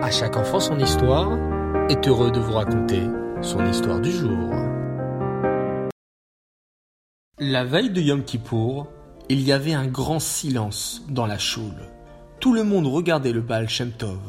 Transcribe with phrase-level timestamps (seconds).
[0.00, 1.32] À chaque enfant son histoire
[1.90, 3.02] est heureux de vous raconter
[3.42, 4.48] son histoire du jour.
[7.40, 8.86] La veille de Yom Kippour,
[9.28, 11.88] il y avait un grand silence dans la choule.
[12.38, 14.20] Tout le monde regardait le Baal Shem Tov.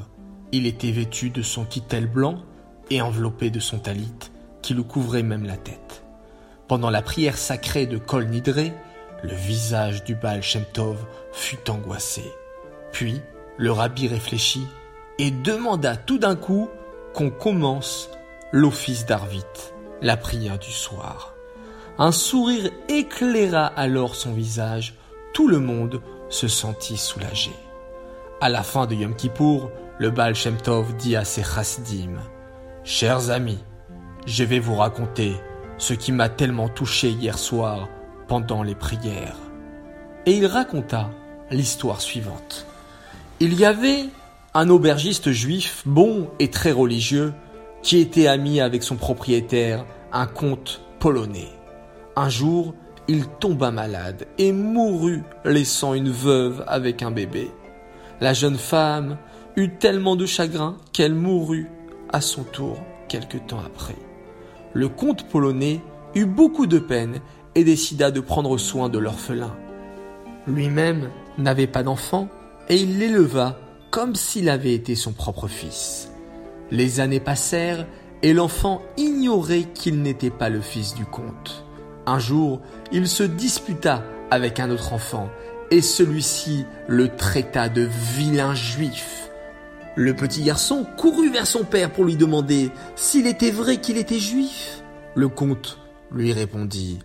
[0.51, 2.39] Il était vêtu de son kittel blanc
[2.89, 4.31] et enveloppé de son talit
[4.63, 6.03] qui le couvrait même la tête.
[6.67, 8.71] Pendant la prière sacrée de Kol Nidre,
[9.23, 12.23] le visage du Baal Shem Tov fut angoissé.
[12.91, 13.21] Puis,
[13.57, 14.65] le rabbi réfléchit
[15.19, 16.69] et demanda tout d'un coup
[17.13, 18.09] qu'on commence
[18.51, 19.43] l'office d'Arvit,
[20.01, 21.35] la prière du soir.
[21.97, 24.95] Un sourire éclaira alors son visage,
[25.33, 27.51] tout le monde se sentit soulagé.
[28.41, 32.15] À la fin de Yom Kippour, le Baal Shem Tov dit à ses chassidim
[32.85, 33.59] Chers amis,
[34.25, 35.35] je vais vous raconter
[35.77, 37.89] ce qui m'a tellement touché hier soir
[38.29, 39.35] pendant les prières.
[40.25, 41.09] Et il raconta
[41.51, 42.65] l'histoire suivante.
[43.41, 44.05] Il y avait
[44.53, 47.33] un aubergiste juif bon et très religieux
[47.83, 51.49] qui était ami avec son propriétaire, un comte polonais.
[52.15, 52.73] Un jour,
[53.07, 57.51] il tomba malade et mourut, laissant une veuve avec un bébé.
[58.21, 59.17] La jeune femme
[59.55, 61.67] eut tellement de chagrin qu'elle mourut
[62.11, 63.95] à son tour quelque temps après.
[64.73, 65.81] Le comte polonais
[66.15, 67.21] eut beaucoup de peine
[67.55, 69.55] et décida de prendre soin de l'orphelin.
[70.47, 72.27] Lui-même n'avait pas d'enfant
[72.67, 73.57] et il l'éleva
[73.91, 76.11] comme s'il avait été son propre fils.
[76.71, 77.87] Les années passèrent
[78.21, 81.65] et l'enfant ignorait qu'il n'était pas le fils du comte.
[82.05, 82.61] Un jour,
[82.91, 85.29] il se disputa avec un autre enfant
[85.71, 89.29] et celui-ci le traita de vilain juif.
[89.95, 94.19] Le petit garçon courut vers son père pour lui demander s'il était vrai qu'il était
[94.19, 94.83] juif.
[95.15, 95.79] Le comte
[96.11, 96.99] lui répondit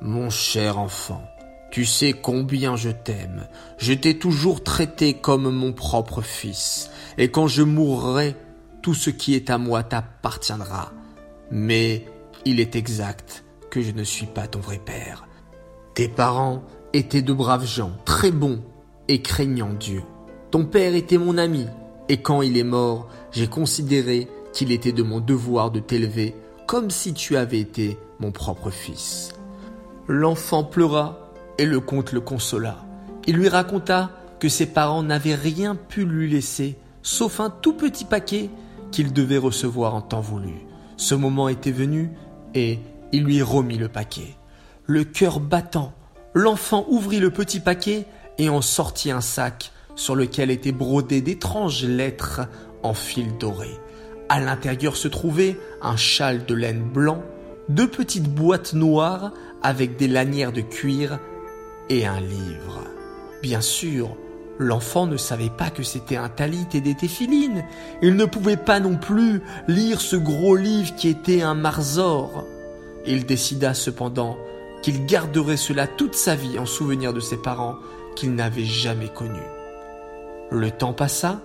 [0.00, 1.22] Mon cher enfant,
[1.70, 3.46] tu sais combien je t'aime.
[3.76, 6.90] Je t'ai toujours traité comme mon propre fils.
[7.18, 8.36] Et quand je mourrai,
[8.82, 10.92] tout ce qui est à moi t'appartiendra.
[11.50, 12.06] Mais
[12.44, 15.26] il est exact que je ne suis pas ton vrai père.
[15.94, 18.62] Tes parents étaient de braves gens, très bons
[19.08, 20.02] et craignant Dieu.
[20.50, 21.66] Ton père était mon ami,
[22.08, 26.34] et quand il est mort, j'ai considéré qu'il était de mon devoir de t'élever
[26.66, 29.30] comme si tu avais été mon propre fils.
[30.06, 31.27] L'enfant pleura
[31.58, 32.78] et le comte le consola.
[33.26, 38.04] Il lui raconta que ses parents n'avaient rien pu lui laisser, sauf un tout petit
[38.04, 38.50] paquet
[38.90, 40.54] qu'il devait recevoir en temps voulu.
[40.96, 42.10] Ce moment était venu,
[42.54, 42.78] et
[43.12, 44.36] il lui remit le paquet.
[44.86, 45.92] Le cœur battant,
[46.34, 48.06] l'enfant ouvrit le petit paquet
[48.38, 52.42] et en sortit un sac sur lequel étaient brodées d'étranges lettres
[52.82, 53.68] en fil doré.
[54.28, 57.22] À l'intérieur se trouvait un châle de laine blanc,
[57.68, 59.32] deux petites boîtes noires
[59.62, 61.18] avec des lanières de cuir
[61.88, 62.84] et un livre.
[63.42, 64.16] Bien sûr,
[64.58, 67.64] l'enfant ne savait pas que c'était un talit et des téphilines.
[68.02, 72.44] Il ne pouvait pas non plus lire ce gros livre qui était un marzor.
[73.06, 74.36] Il décida cependant
[74.82, 77.76] qu'il garderait cela toute sa vie en souvenir de ses parents
[78.16, 79.40] qu'il n'avait jamais connus.
[80.50, 81.40] Le temps passa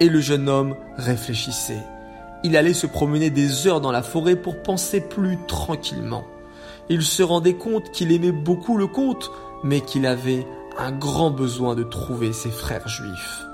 [0.00, 1.82] et le jeune homme réfléchissait.
[2.44, 6.24] Il allait se promener des heures dans la forêt pour penser plus tranquillement.
[6.90, 9.30] Il se rendait compte qu'il aimait beaucoup le conte,
[9.62, 10.46] mais qu'il avait
[10.78, 13.44] un grand besoin de trouver ses frères juifs.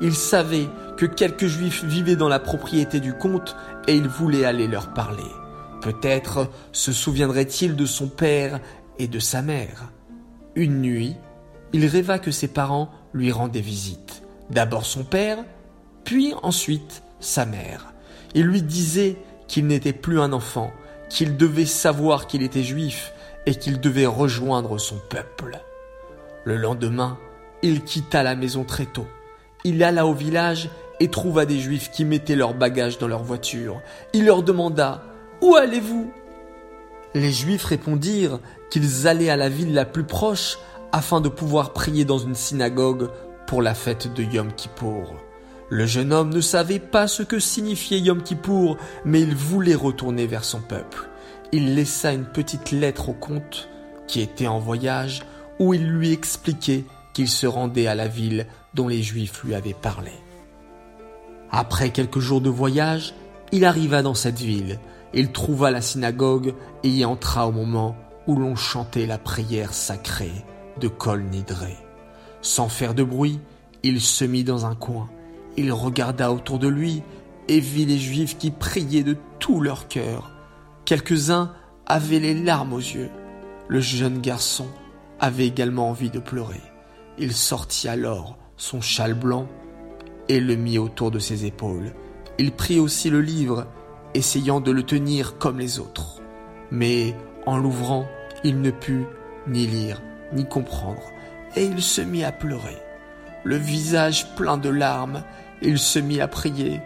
[0.00, 3.56] Il savait que quelques juifs vivaient dans la propriété du comte
[3.88, 5.22] et il voulait aller leur parler.
[5.80, 8.60] Peut-être se souviendrait-il de son père
[8.98, 9.92] et de sa mère.
[10.54, 11.16] Une nuit,
[11.72, 14.22] il rêva que ses parents lui rendaient visite.
[14.50, 15.38] D'abord son père,
[16.04, 17.92] puis ensuite sa mère.
[18.34, 19.16] Il lui disait
[19.48, 20.70] qu'il n'était plus un enfant,
[21.14, 23.14] qu'il devait savoir qu'il était juif
[23.46, 25.60] et qu'il devait rejoindre son peuple.
[26.42, 27.18] Le lendemain,
[27.62, 29.06] il quitta la maison très tôt.
[29.62, 33.80] Il alla au village et trouva des juifs qui mettaient leurs bagages dans leur voiture.
[34.12, 35.04] Il leur demanda
[35.40, 36.12] Où allez-vous?
[37.14, 40.58] Les juifs répondirent qu'ils allaient à la ville la plus proche
[40.90, 43.08] afin de pouvoir prier dans une synagogue
[43.46, 45.14] pour la fête de Yom Kippour.
[45.74, 50.26] Le jeune homme ne savait pas ce que signifiait Yom Kippour, mais il voulait retourner
[50.26, 51.08] vers son peuple
[51.54, 53.68] il laissa une petite lettre au comte,
[54.08, 55.22] qui était en voyage,
[55.60, 59.72] où il lui expliquait qu'il se rendait à la ville dont les Juifs lui avaient
[59.72, 60.10] parlé.
[61.52, 63.14] Après quelques jours de voyage,
[63.52, 64.80] il arriva dans cette ville.
[65.12, 67.94] Il trouva la synagogue et y entra au moment
[68.26, 70.44] où l'on chantait la prière sacrée
[70.80, 71.76] de Kol Nidré.
[72.42, 73.38] Sans faire de bruit,
[73.84, 75.08] il se mit dans un coin.
[75.56, 77.02] Il regarda autour de lui
[77.48, 80.30] et vit les Juifs qui priaient de tout leur cœur.
[80.84, 81.52] Quelques-uns
[81.86, 83.10] avaient les larmes aux yeux.
[83.68, 84.66] Le jeune garçon
[85.20, 86.60] avait également envie de pleurer.
[87.18, 89.46] Il sortit alors son châle blanc
[90.28, 91.92] et le mit autour de ses épaules.
[92.38, 93.66] Il prit aussi le livre,
[94.14, 96.20] essayant de le tenir comme les autres.
[96.70, 97.14] Mais
[97.46, 98.06] en l'ouvrant,
[98.42, 99.04] il ne put
[99.46, 100.00] ni lire,
[100.32, 101.02] ni comprendre,
[101.56, 102.78] et il se mit à pleurer.
[103.44, 105.22] Le visage plein de larmes,
[105.64, 106.80] il se mit à prier.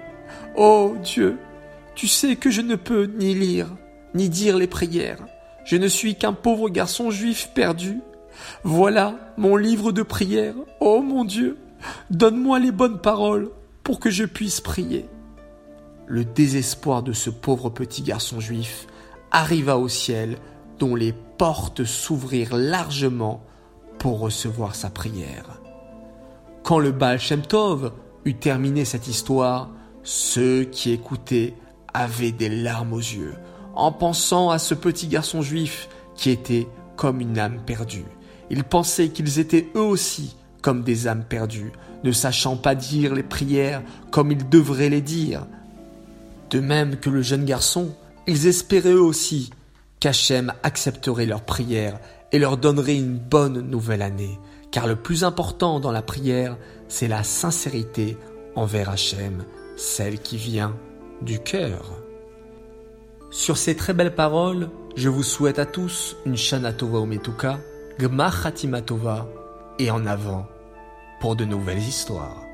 [0.56, 1.38] Ô oh Dieu,
[1.94, 3.68] tu sais que je ne peux ni lire,
[4.14, 5.24] ni dire les prières.
[5.64, 8.00] Je ne suis qu'un pauvre garçon juif perdu.
[8.64, 10.56] Voilà mon livre de prières.
[10.80, 11.58] Ô oh mon Dieu,
[12.10, 13.50] donne-moi les bonnes paroles
[13.82, 15.06] pour que je puisse prier.
[16.06, 18.86] Le désespoir de ce pauvre petit garçon juif
[19.30, 20.38] arriva au ciel
[20.78, 23.44] dont les portes s'ouvrirent largement
[23.98, 25.60] pour recevoir sa prière.
[26.62, 27.92] Quand le Baal Shem Tov
[28.34, 29.70] terminé cette histoire,
[30.02, 31.54] ceux qui écoutaient
[31.94, 33.34] avaient des larmes aux yeux
[33.78, 36.66] en pensant à ce petit garçon juif qui était
[36.96, 38.06] comme une âme perdue.
[38.50, 41.72] Ils pensaient qu'ils étaient eux aussi comme des âmes perdues,
[42.02, 45.46] ne sachant pas dire les prières comme ils devraient les dire.
[46.50, 47.94] De même que le jeune garçon,
[48.26, 49.50] ils espéraient eux aussi
[50.00, 52.00] qu'Hachem accepterait leurs prières
[52.32, 54.38] et leur donnerait une bonne nouvelle année,
[54.70, 56.56] car le plus important dans la prière,
[56.88, 58.16] c'est la sincérité
[58.54, 59.44] envers Hachem,
[59.76, 60.76] celle qui vient
[61.22, 62.02] du cœur.
[63.30, 67.58] Sur ces très belles paroles, je vous souhaite à tous une Shana Tova Ometuka,
[67.98, 68.46] Gmar
[68.84, 69.28] Tova
[69.78, 70.46] et en avant
[71.20, 72.47] pour de nouvelles histoires.